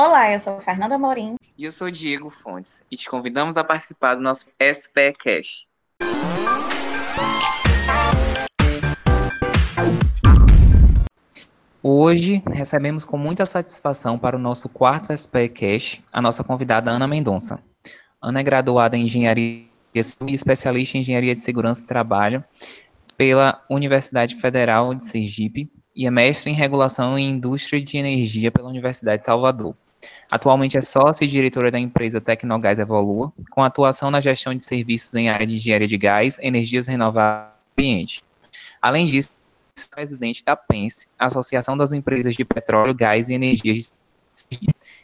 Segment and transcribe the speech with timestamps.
[0.00, 1.34] Olá, eu sou Fernanda Morim.
[1.58, 2.84] E eu sou Diego Fontes.
[2.88, 5.66] E te convidamos a participar do nosso SPE Cash.
[11.82, 17.08] Hoje recebemos com muita satisfação para o nosso quarto SPE Cash a nossa convidada Ana
[17.08, 17.58] Mendonça.
[18.22, 22.44] Ana é graduada em Engenharia e especialista em Engenharia de Segurança e Trabalho
[23.16, 28.68] pela Universidade Federal de Sergipe e é mestre em Regulação em Indústria de Energia pela
[28.68, 29.74] Universidade de Salvador.
[30.30, 35.14] Atualmente é sócia e diretora da empresa Tecnogás Evolua, com atuação na gestão de serviços
[35.14, 38.24] em área de engenharia de gás, energias renováveis e ambiente.
[38.80, 39.30] Além disso,
[39.80, 43.96] é presidente da PENSE, Associação das Empresas de Petróleo, Gás e Energias.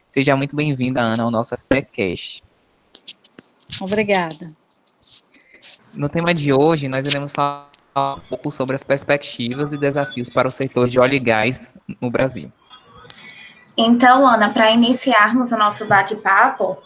[0.06, 2.44] Seja muito bem-vinda, Ana, ao nosso Aspectcast.
[3.80, 4.54] Obrigada.
[5.94, 10.48] No tema de hoje, nós iremos falar um pouco sobre as perspectivas e desafios para
[10.48, 12.52] o setor de óleo e gás no Brasil.
[13.76, 16.78] Então, Ana, para iniciarmos o nosso bate-papo,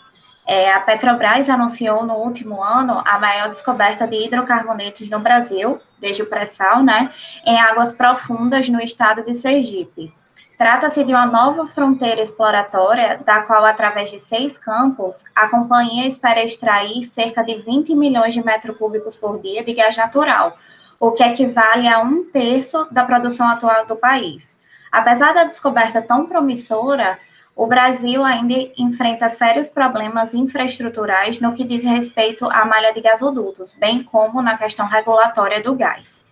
[0.47, 6.23] é, a Petrobras anunciou no último ano a maior descoberta de hidrocarbonetos no Brasil, desde
[6.23, 7.11] o pré-sal, né,
[7.45, 10.11] em águas profundas no estado de Sergipe.
[10.57, 16.43] Trata-se de uma nova fronteira exploratória, da qual, através de seis campos, a companhia espera
[16.43, 20.57] extrair cerca de 20 milhões de metros cúbicos por dia de gás natural,
[20.99, 24.58] o que equivale a um terço da produção atual do país.
[24.91, 27.19] Apesar da descoberta tão promissora,
[27.55, 33.73] o Brasil ainda enfrenta sérios problemas infraestruturais no que diz respeito à malha de gasodutos,
[33.73, 36.25] bem como na questão regulatória do gás.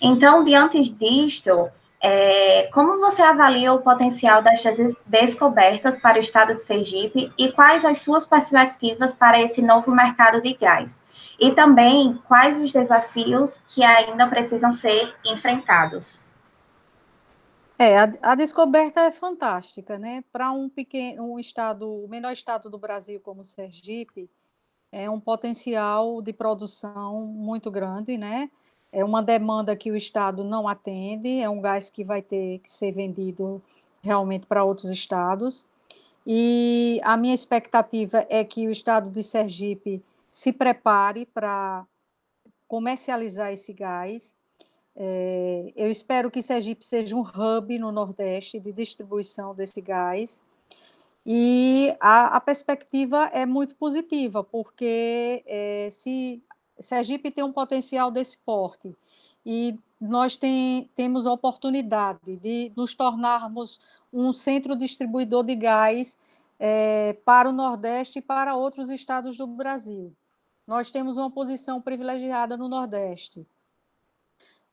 [0.00, 1.68] Então, diante disto,
[2.00, 7.84] é, como você avalia o potencial destas descobertas para o estado de Sergipe e quais
[7.84, 10.96] as suas perspectivas para esse novo mercado de gás?
[11.40, 16.22] E também quais os desafios que ainda precisam ser enfrentados?
[17.78, 20.24] É, a, a descoberta é fantástica, né?
[20.32, 24.28] Para um pequeno, um estado, o menor estado do Brasil como Sergipe,
[24.90, 28.50] é um potencial de produção muito grande, né?
[28.90, 32.70] É uma demanda que o estado não atende, é um gás que vai ter que
[32.70, 33.62] ser vendido
[34.02, 35.68] realmente para outros estados.
[36.26, 41.86] E a minha expectativa é que o estado de Sergipe se prepare para
[42.66, 44.36] comercializar esse gás
[45.00, 50.42] é, eu espero que Sergipe seja um hub no Nordeste de distribuição desse gás.
[51.24, 56.42] E a, a perspectiva é muito positiva, porque é, se
[56.80, 58.96] Sergipe tem um potencial desse porte
[59.46, 63.78] e nós tem, temos a oportunidade de nos tornarmos
[64.12, 66.18] um centro distribuidor de gás
[66.58, 70.12] é, para o Nordeste e para outros estados do Brasil.
[70.66, 73.46] Nós temos uma posição privilegiada no Nordeste.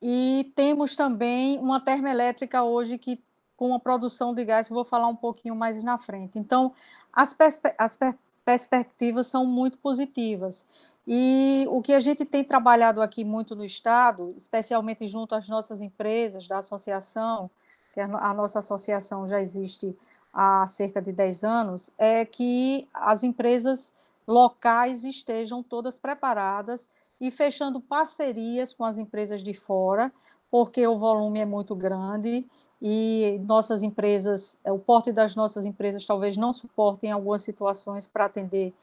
[0.02, 3.24] E temos também uma termoelétrica hoje que
[3.58, 6.38] com a produção de gás, vou falar um pouquinho mais na frente.
[6.38, 6.74] Então,
[7.12, 10.68] as, perspe as per perspectivas são muito positivas.
[11.08, 15.82] E o que a gente tem trabalhado aqui muito no Estado, especialmente junto às nossas
[15.82, 17.50] empresas da associação,
[17.92, 19.98] que a nossa associação já existe
[20.32, 23.92] há cerca de 10 anos, é que as empresas
[24.28, 26.88] locais estejam todas preparadas
[27.20, 30.12] e fechando parcerias com as empresas de fora,
[30.52, 32.46] porque o volume é muito grande
[32.82, 38.26] e nossas empresas, é, o porte das nossas empresas talvez não suportem algumas situações para
[38.26, 38.74] atender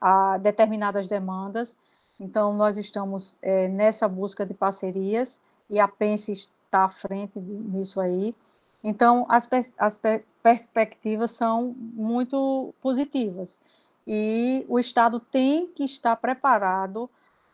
[0.00, 1.76] a determinadas demandas.
[2.18, 8.00] Então, nós estamos é, nessa busca de parcerias e a Pense está à frente nisso
[8.00, 8.34] aí.
[8.82, 9.48] Então, as,
[9.78, 10.00] as
[10.42, 13.60] perspectivas são muito positivas
[14.06, 17.08] e o Estado tem que estar preparado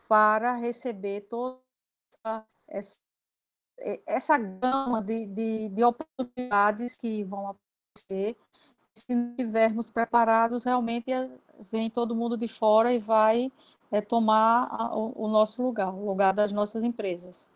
[0.08, 1.60] para receber toda
[2.66, 2.98] essa,
[4.06, 8.36] essa gama de, de, de oportunidades que vão aparecer.
[8.94, 11.30] Se não estivermos preparados, realmente eh,
[11.70, 13.52] vem todo mundo de fora e vai
[13.92, 17.48] é, tomar a, o, o, nosso lugar, o lugar das nossas empresas.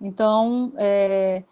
[0.00, 1.44] Então, é,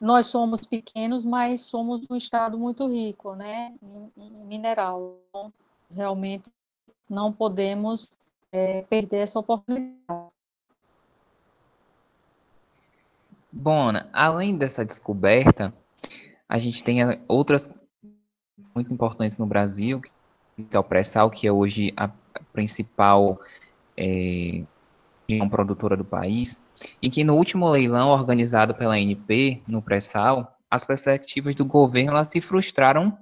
[0.00, 5.18] nós somos pequenos, mas somos um estado muito rico, né, em, em mineral.
[5.28, 5.52] Então,
[5.90, 6.50] realmente
[7.08, 8.10] não podemos
[8.56, 9.94] é, perder essa oportunidade.
[13.52, 15.72] Bom, além dessa descoberta,
[16.48, 17.70] a gente tem outras
[18.74, 20.12] muito importantes no Brasil, que
[20.70, 22.10] é o pré-sal, que é hoje a
[22.52, 23.40] principal
[23.96, 24.62] é,
[25.50, 26.64] produtora do país,
[27.00, 32.40] e que no último leilão organizado pela ANP, no pré-sal, as perspectivas do governo se
[32.40, 33.16] frustraram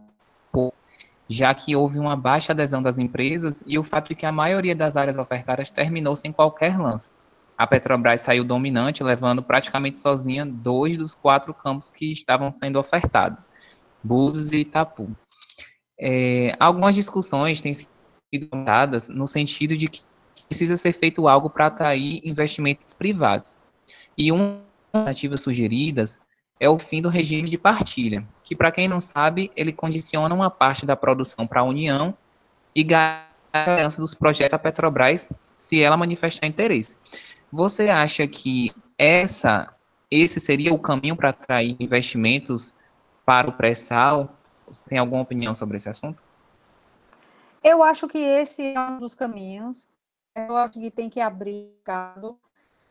[1.28, 4.74] já que houve uma baixa adesão das empresas e o fato de que a maioria
[4.74, 7.16] das áreas ofertadas terminou sem qualquer lance.
[7.56, 13.50] A Petrobras saiu dominante, levando praticamente sozinha dois dos quatro campos que estavam sendo ofertados,
[14.02, 15.08] Búzios e Itapu.
[15.98, 17.88] é, algumas discussões têm sido
[18.64, 20.02] dadas no sentido de que
[20.48, 23.60] precisa ser feito algo para atrair investimentos privados.
[24.18, 24.60] E uma
[24.92, 26.20] alternativa sugeridas
[26.58, 30.50] é o fim do regime de partilha, que, para quem não sabe, ele condiciona uma
[30.50, 32.16] parte da produção para a União
[32.74, 36.96] e garante dos projetos da Petrobras se ela manifestar interesse.
[37.52, 39.74] Você acha que essa,
[40.10, 42.74] esse seria o caminho para atrair investimentos
[43.24, 44.34] para o pré-sal?
[44.66, 46.22] Você tem alguma opinião sobre esse assunto?
[47.62, 49.88] Eu acho que esse é um dos caminhos.
[50.34, 52.38] Eu acho que tem que abrir mercado.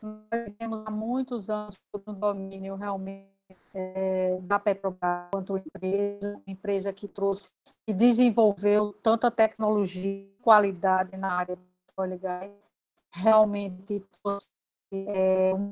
[0.00, 3.33] Nós temos há muitos anos no domínio realmente
[3.74, 7.52] é, da Petrobras quanto empresa, empresa que trouxe
[7.86, 12.52] e desenvolveu tanta tecnologia, qualidade na área do petróleo e gás,
[13.12, 14.50] realmente trouxe
[14.92, 15.70] é, uma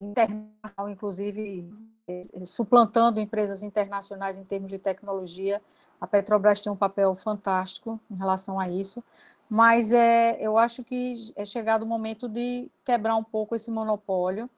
[0.00, 1.68] internacional, inclusive
[2.06, 5.60] é, suplantando empresas internacionais em termos de tecnologia.
[6.00, 9.02] A Petrobras tem um papel fantástico em relação a isso,
[9.50, 14.48] mas é, eu acho que é chegado o momento de quebrar um pouco esse monopólio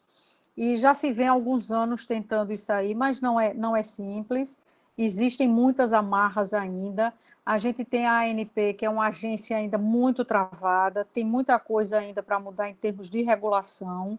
[0.62, 4.60] e já se vê alguns anos tentando isso aí, mas não é, não é simples.
[4.98, 7.14] Existem muitas amarras ainda.
[7.46, 11.96] A gente tem a ANP, que é uma agência ainda muito travada, tem muita coisa
[11.96, 14.18] ainda para mudar em termos de regulação.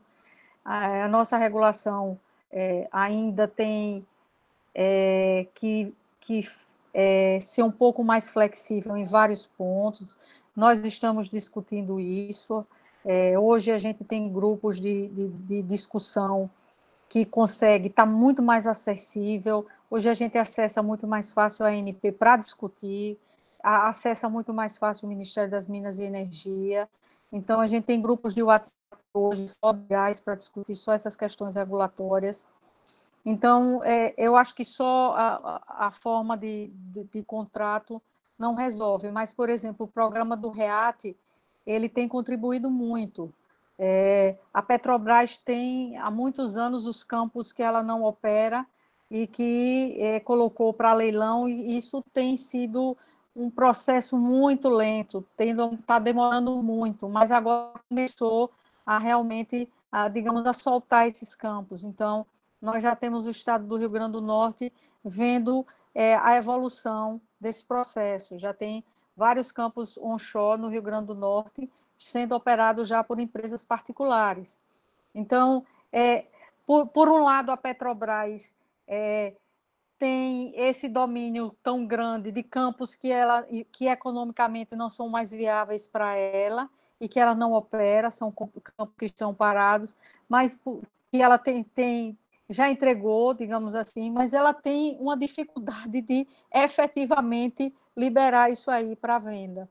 [0.66, 2.20] A, nossa regulação
[2.52, 4.04] é, ainda tem
[4.74, 6.42] é, que, que
[6.92, 10.18] é, ser um pouco mais flexível em vários pontos.
[10.56, 12.66] Nós estamos discutindo isso.
[13.06, 16.50] É, hoje a gente tem grupos de, de, de discussão
[17.10, 19.66] que consegue estar tá muito mais acessível.
[19.90, 23.18] Hoje a gente acessa muito mais fácil a ANP para discutir,
[23.62, 26.88] a, acessa muito mais fácil o Ministério das Minas e Energia.
[27.32, 28.78] Então a gente tem grupos de WhatsApp
[29.14, 32.48] hoje só gás para discutir só essas questões regulatórias.
[33.26, 38.02] Então, é, eu acho que só a, a forma de, de, de, contrato
[38.38, 41.16] não resolve, mas, por exemplo, o programa do REAT,
[41.66, 43.34] ele tem contribuído muito.
[43.78, 48.66] É, a Petrobras tem há muitos anos os campos que ela não opera
[49.10, 52.96] e que é, colocou para leilão, e isso tem sido
[53.36, 58.52] um processo muito lento, está demorando muito, mas agora começou
[58.86, 61.84] a realmente, a, digamos, a soltar esses campos.
[61.84, 62.26] Então,
[62.62, 64.72] nós já temos o estado do Rio Grande do Norte
[65.04, 65.66] vendo
[65.96, 68.38] é, a evolução desse processo.
[68.38, 68.84] Já tem
[69.16, 74.62] vários campos onshore no Rio Grande do Norte sendo operados já por empresas particulares.
[75.14, 76.26] Então, é,
[76.66, 78.56] por, por um lado, a Petrobras
[78.88, 79.36] é,
[80.00, 85.88] tem esse domínio tão grande de campos que, ela, que economicamente não são mais viáveis
[85.88, 86.68] para ela
[87.00, 89.96] e que ela não opera, são campos que estão parados,
[90.28, 90.60] mas
[91.12, 92.18] que ela tem, tem
[92.50, 99.20] já entregou, digamos assim, mas ela tem uma dificuldade de efetivamente liberar isso aí para
[99.20, 99.70] venda.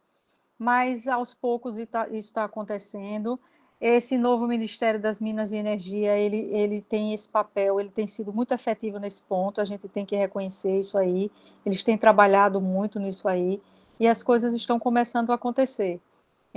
[0.58, 3.40] Mas aos poucos isso está acontecendo.
[3.80, 8.30] Esse novo Ministério das Minas e Energia, ele, ele tem esse papel, ele tem sido
[8.30, 11.30] muito efetivo nesse ponto, a gente tem que reconhecer isso aí.
[11.64, 13.60] Eles têm trabalhado muito nisso aí
[13.98, 16.00] e as coisas estão começando a acontecer.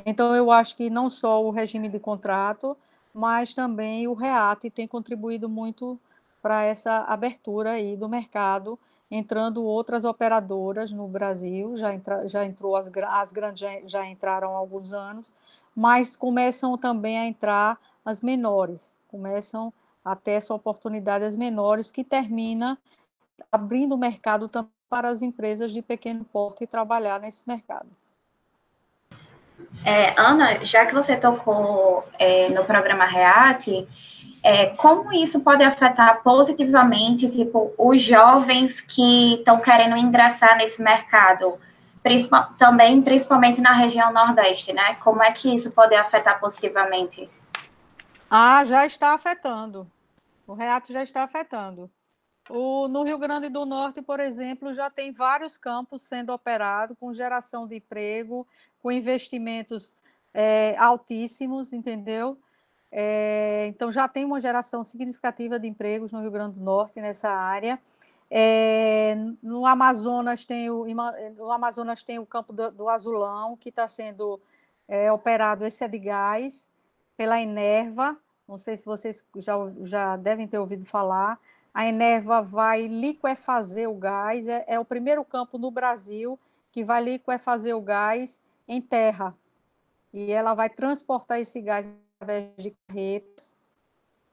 [0.06, 2.76] Então, eu acho que não só o regime de contrato,
[3.14, 6.00] mas também o REAT tem contribuído muito
[6.44, 8.78] para essa abertura aí do mercado
[9.10, 14.58] entrando outras operadoras no Brasil, já, entra, já entrou as, as grandes já entraram há
[14.58, 15.34] alguns anos,
[15.76, 19.72] mas começam também a entrar as menores, começam
[20.04, 22.78] a ter essa oportunidade as menores que termina
[23.52, 27.90] abrindo o mercado também para as empresas de pequeno porte trabalhar nesse mercado.
[29.86, 33.88] É, Ana, já que você tocou é, no programa REAT,
[34.44, 41.58] é, como isso pode afetar positivamente, tipo, os jovens que estão querendo ingressar nesse mercado,
[42.04, 44.96] principal, também principalmente na região Nordeste, né?
[44.96, 47.30] Como é que isso pode afetar positivamente?
[48.30, 49.90] Ah, já está afetando.
[50.46, 51.90] O reato já está afetando.
[52.50, 57.14] O, no Rio Grande do Norte, por exemplo, já tem vários campos sendo operados com
[57.14, 58.46] geração de emprego,
[58.82, 59.96] com investimentos
[60.34, 62.38] é, altíssimos, entendeu?
[62.96, 67.28] É, então, já tem uma geração significativa de empregos no Rio Grande do Norte nessa
[67.28, 67.82] área.
[68.30, 70.86] É, no Amazonas tem o
[71.36, 74.40] no Amazonas tem o campo do, do Azulão que está sendo
[74.88, 75.66] é, operado.
[75.66, 76.70] Esse é de gás
[77.18, 78.16] pela Enerva.
[78.48, 81.40] Não sei se vocês já, já devem ter ouvido falar.
[81.74, 84.48] A Enerva vai liquefazer o gás.
[84.48, 86.40] É, é o primeiro campo no Brasil
[86.72, 89.36] que vai liquefazer o gás em terra.
[90.14, 91.88] E ela vai transportar esse gás
[92.24, 93.56] através de carretas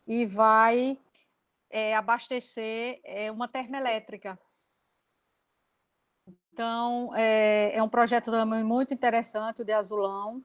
[0.07, 0.99] e vai
[1.69, 4.39] é, abastecer é, uma termoelétrica.
[6.53, 10.43] Então, é, é um projeto também muito interessante, o de Azulão,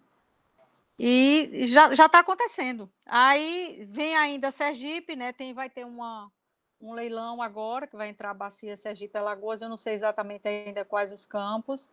[0.97, 2.89] e já está acontecendo.
[3.05, 5.33] Aí vem ainda Sergipe, né?
[5.33, 6.31] Tem, vai ter uma,
[6.79, 10.85] um leilão agora, que vai entrar a bacia Sergipe Alagoas, eu não sei exatamente ainda
[10.85, 11.89] quais os campos,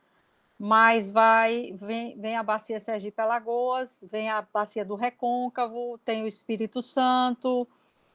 [0.65, 6.27] mas vai vem, vem a bacia Sergipe Alagoas, vem a bacia do Recôncavo, tem o
[6.29, 7.67] Espírito Santo.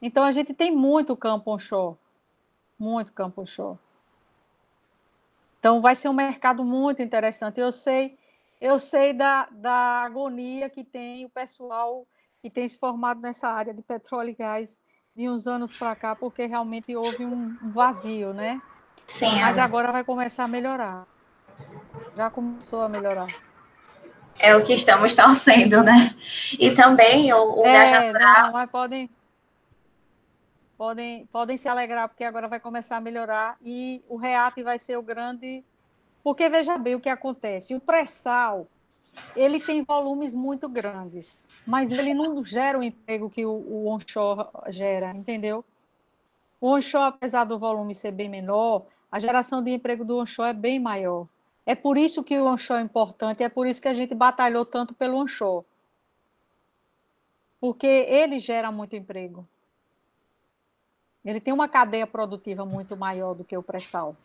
[0.02, 1.98] Então a gente tem muito campo onshore,
[2.80, 3.78] muito campo onshore.
[5.60, 7.60] Então vai ser um mercado muito interessante.
[7.60, 8.18] Eu sei
[8.62, 12.08] eu sei da, da agonia que tem o pessoal
[12.42, 14.82] que tem se formado nessa área de petróleo e gás
[15.14, 18.62] de uns anos para cá, porque realmente houve um vazio, né?
[19.06, 19.42] Sim.
[19.42, 21.17] Mas agora vai começar a melhorar.
[22.18, 23.28] Já começou a melhorar.
[24.40, 26.16] É o que estamos torcendo, né?
[26.60, 28.12] E também o, o é.
[28.12, 29.08] Não, mas podem,
[30.76, 34.98] podem, podem se alegrar, porque agora vai começar a melhorar e o REAT vai ser
[34.98, 35.64] o grande
[36.24, 37.76] porque veja bem o que acontece.
[37.76, 38.68] O pré-sal,
[39.36, 44.50] ele tem volumes muito grandes, mas ele não gera o emprego que o, o onshore
[44.70, 45.64] gera, entendeu?
[46.60, 50.54] O onshore, apesar do volume ser bem menor, a geração de emprego do onshore é
[50.54, 51.28] bem maior.
[51.68, 54.66] É por isso que o onshore é importante, é por isso que a gente batalhou
[54.66, 55.66] tanto pelo onshore.
[57.60, 59.46] Porque ele gera muito emprego.
[61.26, 64.16] Ele tem uma cadeia produtiva muito maior do que o pré-sal.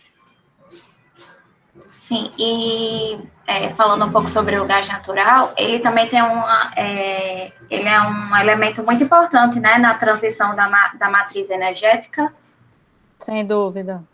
[1.96, 7.50] Sim, e é, falando um pouco sobre o gás natural, ele também tem uma, é,
[7.68, 12.32] ele é um elemento muito importante, né, na transição da, da matriz energética.
[13.11, 14.04] Sem dúvida.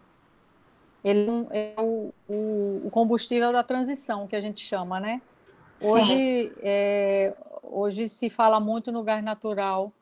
[1.05, 5.23] Ele é o, o, o combustível da transição, que a gente chama, né?
[5.81, 9.93] Hoje, é, hoje se fala muito no gás natural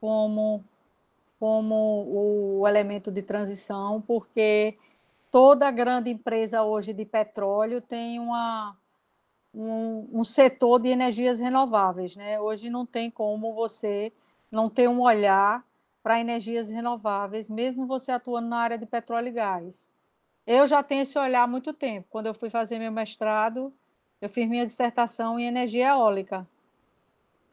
[0.00, 0.64] como,
[1.38, 4.76] como o elemento de transição, porque
[5.30, 8.76] toda grande empresa hoje de petróleo tem uma,
[9.54, 12.16] um, um, setor de energias renováveis.
[12.16, 12.40] Né?
[12.40, 14.12] Hoje não tem como você
[14.50, 15.64] não ter um olhar
[16.02, 19.92] para energias renováveis, mesmo você atuando na área de petróleo e gás.
[20.50, 22.06] Eu já tenho esse olhar há muito tempo.
[22.08, 23.70] Quando eu fui fazer meu mestrado,
[24.18, 26.48] eu fiz minha dissertação em energia eólica.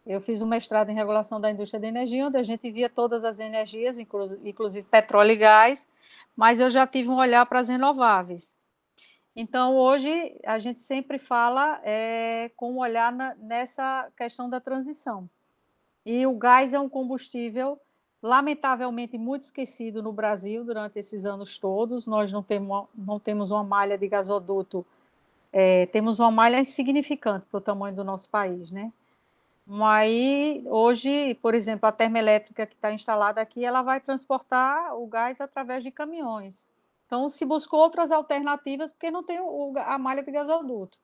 [0.07, 3.25] Eu fiz um mestrado em regulação da indústria de energia, onde a gente via todas
[3.25, 5.89] as energias, inclusive petróleo e gás,
[6.37, 8.57] mas eu já tive um olhar para as renováveis.
[9.35, 15.29] Então, hoje, a gente sempre fala é, com um olhar na, nessa questão da transição.
[16.05, 17.77] E o gás é um combustível,
[18.25, 22.08] lamentavelmente, muito esquecido no Brasil durante esses anos todos.
[22.08, 24.84] Nós não temos, não temos uma malha de gasoduto,
[25.53, 28.91] é, temos uma malha insignificante para o tamanho do nosso país, né?
[29.84, 35.39] Aí, hoje, por exemplo, a termoelétrica que está instalada aqui, ela vai transportar o gás
[35.39, 36.67] através de caminhões.
[37.05, 41.00] Então, se buscou outras alternativas, porque não tem o, a malha de gasoduto.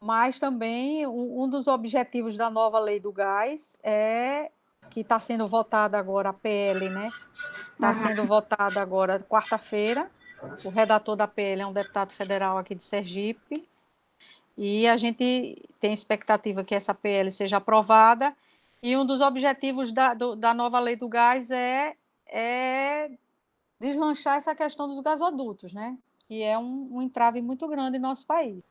[0.00, 4.50] Mas também, um, um dos objetivos da nova lei do gás é
[4.92, 7.10] que está sendo votada agora, a PL, né?
[7.72, 7.94] Está uhum.
[7.94, 10.10] sendo votada agora quarta-feira.
[10.64, 13.66] O redator da PL é um deputado federal aqui de Sergipe,
[14.56, 18.36] e a gente tem expectativa que essa PL seja aprovada.
[18.82, 21.94] E um dos objetivos da, do, da nova lei do gás é,
[22.26, 23.10] é
[23.80, 25.96] deslanchar essa questão dos gasodutos, né?
[26.28, 28.62] que é um, um entrave muito grande em nosso país.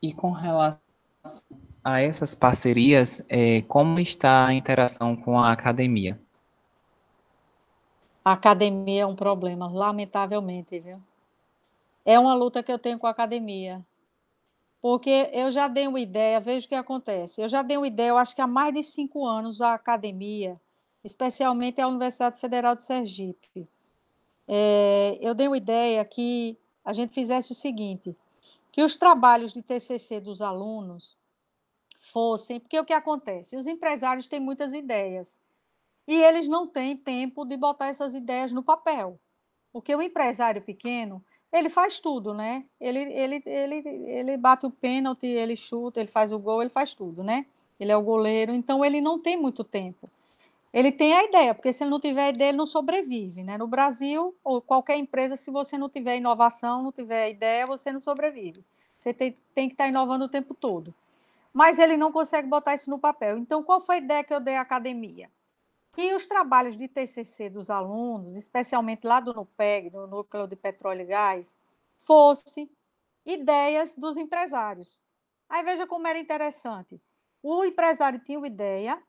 [0.00, 0.80] E com relação
[1.84, 6.18] a essas parcerias, é, como está a interação com a academia?
[8.24, 11.00] A academia é um problema, lamentavelmente, viu?
[12.04, 13.84] É uma luta que eu tenho com a academia
[14.84, 17.40] porque eu já dei uma ideia, veja o que acontece.
[17.40, 20.60] Eu já dei uma ideia, eu acho que há mais de cinco anos, a academia,
[21.02, 23.66] especialmente a Universidade Federal de Sergipe,
[24.46, 28.14] é, eu dei uma ideia que a gente fizesse o seguinte:
[28.70, 31.18] que os trabalhos de TCC dos alunos
[32.04, 33.56] fossem, porque o que acontece?
[33.56, 35.40] Os empresários têm muitas ideias
[36.06, 39.18] e eles não têm tempo de botar essas ideias no papel,
[39.72, 42.64] porque o empresário pequeno ele faz tudo, né?
[42.80, 46.94] Ele, ele, ele, ele bate o pênalti, ele chuta, ele faz o gol, ele faz
[46.94, 47.46] tudo, né?
[47.78, 50.08] Ele é o goleiro, então ele não tem muito tempo.
[50.72, 53.56] Ele tem a ideia, porque se ele não tiver ideia, ele não sobrevive, né?
[53.56, 58.00] No Brasil, ou qualquer empresa, se você não tiver inovação, não tiver ideia, você não
[58.00, 58.64] sobrevive.
[58.98, 60.92] Você tem, tem que estar inovando o tempo todo.
[61.54, 63.38] Mas ele não consegue botar isso no papel.
[63.38, 65.30] Então, qual foi a ideia que eu dei à academia?
[65.96, 71.02] E os trabalhos de TCC dos alunos, especialmente lá do NUPEG, no Núcleo de Petróleo
[71.02, 71.56] e Gás,
[71.96, 72.68] fosse
[73.24, 75.00] ideias dos empresários.
[75.48, 77.00] Aí veja como era interessante.
[77.40, 79.00] O empresário tinha uma ideia,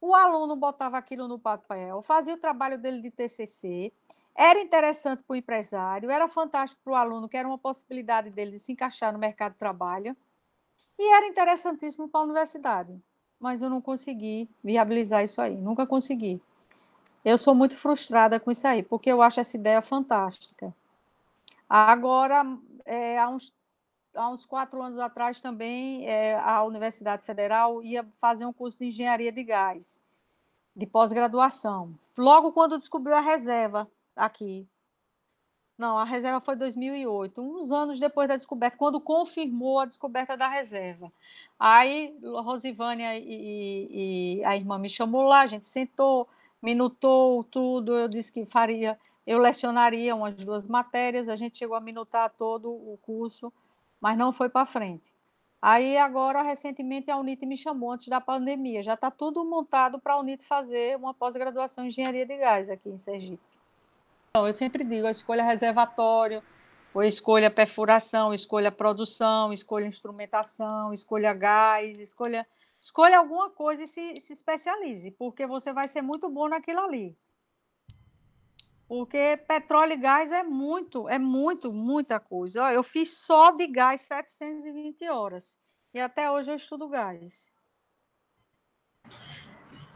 [0.00, 3.92] o aluno botava aquilo no papel, fazia o trabalho dele de TCC,
[4.34, 8.52] era interessante para o empresário, era fantástico para o aluno, que era uma possibilidade dele
[8.52, 10.16] de se encaixar no mercado de trabalho,
[10.98, 12.96] e era interessantíssimo para a universidade.
[13.38, 16.40] Mas eu não consegui viabilizar isso aí, nunca consegui.
[17.24, 20.74] Eu sou muito frustrada com isso aí, porque eu acho essa ideia fantástica.
[21.68, 22.44] Agora,
[22.84, 23.52] é, há, uns,
[24.14, 28.86] há uns quatro anos atrás também, é, a Universidade Federal ia fazer um curso de
[28.86, 30.00] engenharia de gás,
[30.74, 31.98] de pós-graduação.
[32.16, 34.66] Logo quando descobriu a reserva aqui.
[35.78, 40.48] Não, a reserva foi 2008, uns anos depois da descoberta, quando confirmou a descoberta da
[40.48, 41.12] reserva.
[41.58, 46.26] Aí, Rosivânia e, e, e a irmã me chamou lá, a gente sentou,
[46.62, 51.80] minutou tudo, eu disse que faria, eu lecionaria umas duas matérias, a gente chegou a
[51.80, 53.52] minutar todo o curso,
[54.00, 55.14] mas não foi para frente.
[55.60, 60.14] Aí agora, recentemente, a Unite me chamou antes da pandemia, já está tudo montado para
[60.14, 63.55] a Unite fazer uma pós-graduação em engenharia de gás aqui em Sergipe.
[64.36, 66.42] Então, eu sempre digo, a escolha reservatório,
[66.92, 72.46] ou escolha perfuração, escolha produção, escolha instrumentação, escolha gás, escolha
[72.78, 77.16] Escolha alguma coisa e se, se especialize, porque você vai ser muito bom naquilo ali.
[78.86, 82.70] Porque petróleo e gás é muito, é muito, muita coisa.
[82.74, 85.56] eu fiz só de gás 720 horas.
[85.94, 87.46] E até hoje eu estudo gás.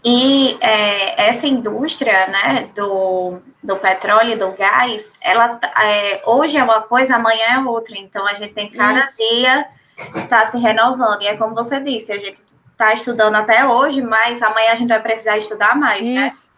[0.05, 6.65] E é, essa indústria né, do, do petróleo e do gás, ela é, hoje é
[6.65, 7.99] uma coisa, amanhã é outra.
[7.99, 9.19] Então a gente tem cada Isso.
[9.19, 9.69] dia
[10.15, 11.23] está se renovando.
[11.23, 12.41] E é como você disse, a gente
[12.73, 16.27] está estudando até hoje, mas amanhã a gente vai precisar estudar mais, né?
[16.27, 16.47] Isso.
[16.47, 16.51] né?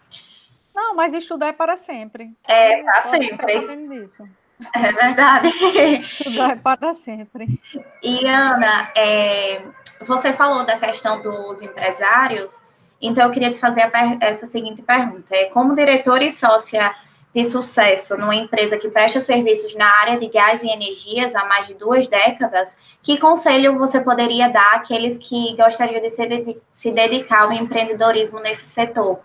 [0.75, 2.31] Não, mas estudar é para sempre.
[2.47, 3.89] É, para sempre.
[3.89, 4.27] Disso.
[4.75, 5.49] É verdade.
[5.99, 7.61] Estudar é para sempre.
[8.03, 9.61] E, Ana, é,
[10.07, 12.61] você falou da questão dos empresários,
[13.03, 13.91] então eu queria te fazer
[14.21, 15.27] essa seguinte pergunta.
[15.35, 16.95] É, como diretora e sócia
[17.35, 21.67] de sucesso numa empresa que presta serviços na área de gás e energias há mais
[21.67, 27.43] de duas décadas, que conselho você poderia dar àqueles que gostariam de se, se dedicar
[27.43, 29.21] ao empreendedorismo nesse setor?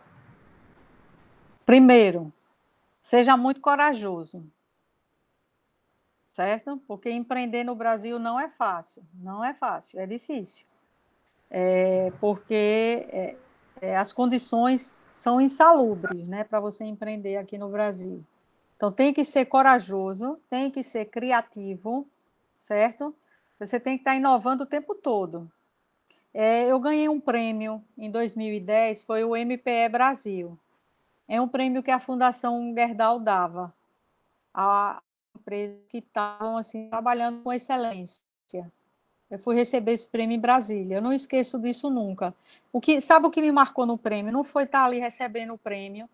[1.66, 2.32] Primeiro,
[3.02, 4.44] seja muito corajoso,
[6.30, 6.82] certo?
[6.88, 10.66] Porque empreender no Brasil não é fácil, não é fácil, é difícil.
[11.50, 13.36] É, porque
[13.82, 18.24] é, as condições são insalubres né, para você empreender aqui no Brasil.
[18.76, 22.08] Então, tem que ser corajoso, tem que ser criativo,
[22.54, 23.16] certo?
[23.60, 25.52] Você tem que estar inovando o tempo todo.
[26.34, 30.58] É, eu ganhei um prêmio em 2010, foi o MPE Brasil.
[31.28, 33.74] É um prêmio que a Fundação Gerdau dava
[34.54, 35.02] a
[35.36, 38.22] empresas que estavam assim, trabalhando com excelência.
[39.30, 40.98] Eu fui receber esse prêmio em Brasília.
[40.98, 42.34] Eu não esqueço disso nunca.
[42.72, 44.32] O que, sabe o que me marcou no prêmio?
[44.32, 46.10] Não foi estar ali recebendo o prêmio,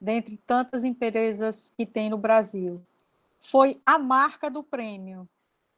[0.00, 2.82] dentre tantas empresas que tem no Brasil.
[3.40, 5.28] Foi a marca do prêmio,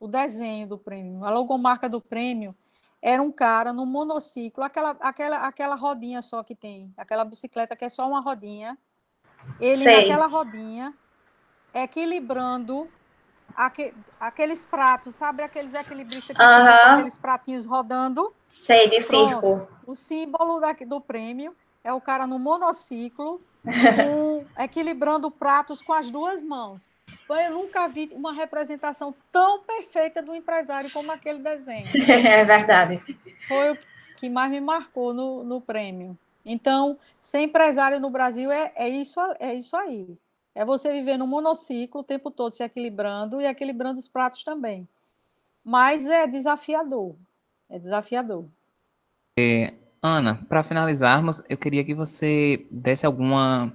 [0.01, 2.55] o desenho do prêmio, a logomarca do prêmio
[3.01, 7.85] era um cara no monociclo, aquela, aquela, aquela rodinha só que tem, aquela bicicleta que
[7.85, 8.77] é só uma rodinha.
[9.61, 9.96] Ele Sei.
[9.96, 10.92] naquela rodinha,
[11.72, 12.88] equilibrando
[13.59, 16.92] aqu, aqueles pratos, sabe aqueles equilibristas que uhum.
[16.92, 18.33] aqueles pratinhos rodando?
[18.64, 19.68] Sei, de circo.
[19.85, 26.11] O símbolo da, do prêmio é o cara no monociclo, com, equilibrando pratos com as
[26.11, 26.97] duas mãos.
[27.29, 31.88] Eu nunca vi uma representação tão perfeita do empresário como aquele desenho.
[32.09, 33.03] É verdade.
[33.47, 33.79] Foi o
[34.16, 36.16] que mais me marcou no, no prêmio.
[36.44, 40.16] Então, ser empresário no Brasil é, é, isso, é isso aí.
[40.59, 44.88] É você viver no monociclo o tempo todo se equilibrando e equilibrando os pratos também.
[45.64, 47.14] Mas é desafiador.
[47.71, 48.44] É desafiador.
[49.38, 53.73] É, Ana, para finalizarmos, eu queria que você desse alguma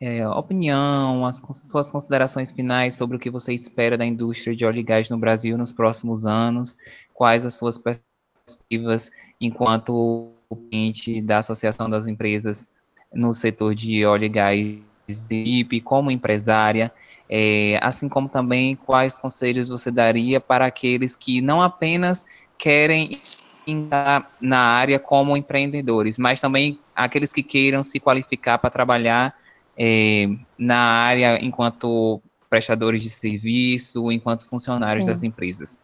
[0.00, 4.78] é, opinião, as suas considerações finais sobre o que você espera da indústria de óleo
[4.78, 6.78] e gás no Brasil nos próximos anos,
[7.12, 10.32] quais as suas perspectivas enquanto
[10.70, 12.70] cliente da Associação das Empresas
[13.12, 16.92] no setor de óleo e gás equipe, como empresária,
[17.28, 22.24] é, assim como também quais conselhos você daria para aqueles que não apenas
[22.58, 23.20] querem
[23.66, 29.36] entrar na área como empreendedores, mas também aqueles que queiram se qualificar para trabalhar
[29.76, 35.10] é, na área enquanto prestadores de serviço, enquanto funcionários Sim.
[35.10, 35.82] das empresas.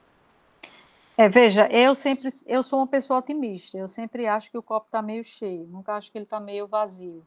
[1.16, 3.76] É, veja, eu sempre, eu sou uma pessoa otimista.
[3.76, 5.66] Eu sempre acho que o copo está meio cheio.
[5.66, 7.26] Nunca acho que ele está meio vazio.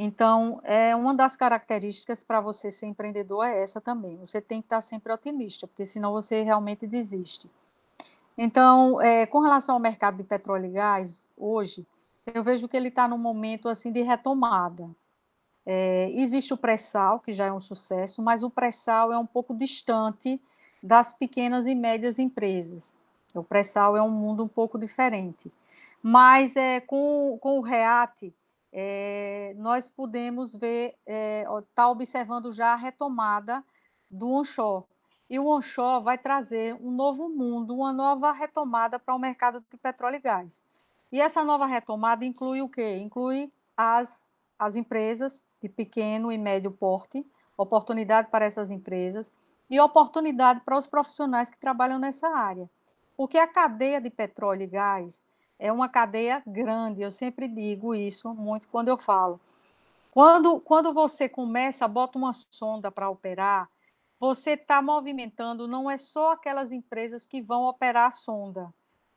[0.00, 4.16] Então, é uma das características para você ser empreendedor é essa também.
[4.18, 7.50] Você tem que estar sempre otimista, porque senão você realmente desiste.
[8.36, 11.84] Então, é, com relação ao mercado de petróleo e gás, hoje,
[12.32, 14.88] eu vejo que ele está num momento assim de retomada.
[15.66, 19.52] É, existe o pré-sal, que já é um sucesso, mas o pré-sal é um pouco
[19.52, 20.40] distante
[20.80, 22.96] das pequenas e médias empresas.
[23.34, 25.52] O pré-sal é um mundo um pouco diferente.
[26.00, 28.32] Mas é, com, com o REAT,
[28.72, 33.64] é, nós podemos ver, está é, tá observando já a retomada
[34.10, 34.84] do onshore.
[35.28, 39.76] E o onshore vai trazer um novo mundo, uma nova retomada para o mercado de
[39.76, 40.64] petróleo e gás.
[41.12, 42.96] E essa nova retomada inclui o quê?
[42.96, 44.28] Inclui as,
[44.58, 47.26] as empresas de pequeno e médio porte,
[47.56, 49.34] oportunidade para essas empresas
[49.68, 52.70] e oportunidade para os profissionais que trabalham nessa área.
[53.16, 55.26] Porque a cadeia de petróleo e gás
[55.58, 59.40] é uma cadeia grande, eu sempre digo isso muito quando eu falo.
[60.10, 63.68] Quando, quando você começa, bota uma sonda para operar,
[64.18, 68.72] você está movimentando, não é só aquelas empresas que vão operar a sonda.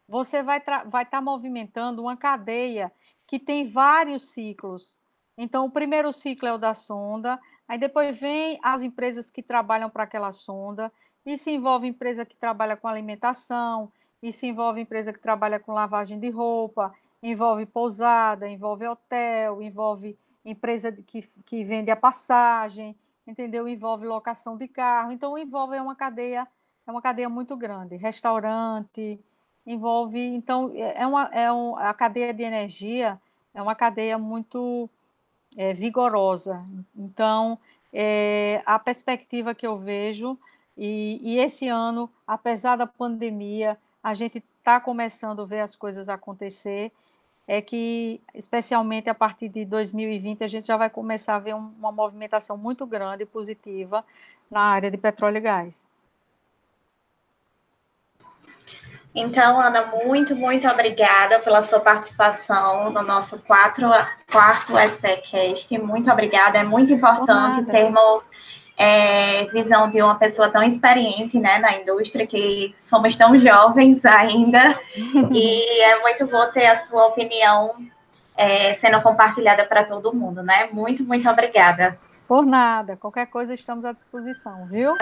[0.08, 2.92] Você vai estar vai tá movimentando uma cadeia
[3.26, 4.98] que tem vários ciclos.
[5.38, 9.90] Então, o primeiro ciclo é o da sonda, aí depois vem as empresas que trabalham
[9.90, 10.92] para aquela sonda,
[11.38, 13.92] se envolve empresa que trabalha com alimentação,
[14.30, 20.92] se envolve empresa que trabalha com lavagem de roupa, envolve pousada, envolve hotel, envolve empresa
[20.92, 22.94] que, que vende a passagem,
[23.26, 23.70] entendeu?
[23.70, 25.14] Envolve locação de carro.
[25.14, 26.46] Então, envolve é uma cadeia,
[26.86, 27.96] é uma cadeia muito grande.
[27.96, 29.18] Restaurante,
[29.66, 30.20] envolve.
[30.20, 33.18] Então, é uma, é um, a cadeia de energia
[33.54, 34.90] é uma cadeia muito
[35.58, 36.66] é, vigorosa.
[36.96, 37.60] Então,
[37.94, 40.38] é, a perspectiva que eu vejo,
[40.78, 46.10] e, e esse ano, apesar da pandemia, a gente está começando a ver as coisas
[46.10, 46.92] acontecer,
[47.48, 51.74] é que, especialmente a partir de 2020, a gente já vai começar a ver um,
[51.78, 54.06] uma movimentação muito grande e positiva
[54.50, 55.90] na área de petróleo e gás.
[59.14, 63.90] Então, Ana, muito, muito obrigada pela sua participação no nosso quatro,
[64.32, 65.78] quarto SPCast.
[65.80, 66.58] Muito obrigada.
[66.58, 68.24] É muito importante termos
[68.82, 74.76] é, visão de uma pessoa tão experiente né, na indústria, que somos tão jovens ainda,
[75.32, 77.76] e é muito bom ter a sua opinião
[78.36, 80.68] é, sendo compartilhada para todo mundo, né?
[80.72, 81.96] Muito, muito obrigada.
[82.28, 84.96] Por nada, qualquer coisa estamos à disposição, viu?